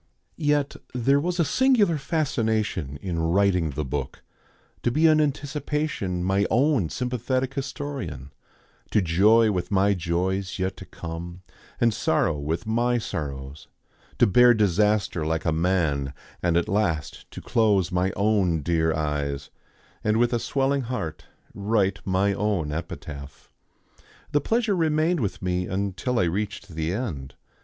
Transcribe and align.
Yet 0.35 0.77
there 0.95 1.19
was 1.19 1.39
a 1.39 1.45
singular 1.45 1.99
fascination 1.99 2.97
in 3.03 3.19
writing 3.19 3.69
the 3.69 3.85
book; 3.85 4.23
to 4.81 4.89
be 4.89 5.05
in 5.05 5.21
anticipation 5.21 6.23
my 6.23 6.47
own 6.49 6.89
sympathetic 6.89 7.53
historian, 7.53 8.33
to 8.89 8.99
joy 9.03 9.51
with 9.51 9.69
my 9.69 9.93
joys 9.93 10.57
yet 10.57 10.75
to 10.77 10.85
come, 10.87 11.43
and 11.79 11.93
sorrow 11.93 12.39
with 12.39 12.65
my 12.65 12.97
sorrows, 12.97 13.67
to 14.17 14.25
bear 14.25 14.55
disaster 14.55 15.23
like 15.23 15.45
a 15.45 15.51
man, 15.51 16.15
and 16.41 16.57
at 16.57 16.67
last 16.67 17.29
to 17.29 17.39
close 17.39 17.91
my 17.91 18.11
own 18.15 18.63
dear 18.63 18.91
eyes, 18.95 19.51
and 20.03 20.17
with 20.17 20.33
a 20.33 20.39
swelling 20.39 20.81
heart 20.81 21.25
write 21.53 21.99
my 22.05 22.33
own 22.33 22.71
epitaph. 22.71 23.51
The 24.31 24.41
pleasure 24.41 24.75
remained 24.75 25.19
with 25.19 25.43
me 25.43 25.67
until 25.67 26.17
I 26.17 26.23
reached 26.23 26.69
the 26.69 26.91
end. 26.91 27.35